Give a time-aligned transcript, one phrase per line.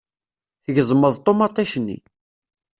[0.63, 1.97] Tgezmeḍ ṭumaṭic-nni.